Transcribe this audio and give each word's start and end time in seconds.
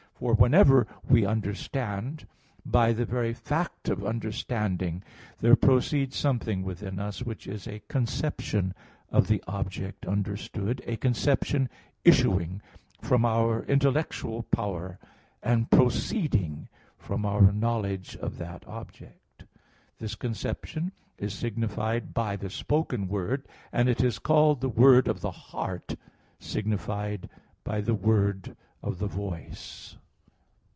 For 0.23 0.35
whenever 0.35 0.85
we 1.09 1.25
understand, 1.25 2.27
by 2.63 2.93
the 2.93 3.05
very 3.05 3.33
fact 3.33 3.89
of 3.89 4.05
understanding 4.05 5.01
there 5.39 5.55
proceeds 5.55 6.15
something 6.15 6.61
within 6.61 6.99
us, 6.99 7.23
which 7.23 7.47
is 7.47 7.67
a 7.67 7.81
conception 7.87 8.75
of 9.09 9.25
the 9.27 9.43
object 9.47 10.05
understood, 10.05 10.79
a 10.85 10.95
conception 10.97 11.69
issuing 12.05 12.61
from 13.01 13.25
our 13.25 13.63
intellectual 13.63 14.43
power 14.43 14.99
and 15.41 15.71
proceeding 15.71 16.67
from 16.99 17.25
our 17.25 17.51
knowledge 17.51 18.15
of 18.17 18.37
that 18.37 18.63
object. 18.67 19.43
This 19.97 20.13
conception 20.13 20.91
is 21.17 21.33
signified 21.33 22.13
by 22.13 22.35
the 22.35 22.51
spoken 22.51 23.07
word; 23.07 23.47
and 23.73 23.89
it 23.89 24.03
is 24.03 24.19
called 24.19 24.61
the 24.61 24.69
word 24.69 25.07
of 25.07 25.21
the 25.21 25.31
heart 25.31 25.95
signified 26.39 27.27
by 27.63 27.81
the 27.81 27.95
word 27.95 28.55
of 28.83 28.99
the 28.99 29.07
voice. 29.07 29.97